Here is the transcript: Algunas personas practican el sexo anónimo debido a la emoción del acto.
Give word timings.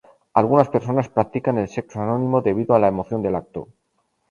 Algunas 0.39 0.67
personas 0.67 1.09
practican 1.09 1.59
el 1.59 1.67
sexo 1.67 2.01
anónimo 2.01 2.41
debido 2.41 2.73
a 2.73 2.79
la 2.79 2.87
emoción 2.87 3.21
del 3.21 3.35
acto. 3.35 3.67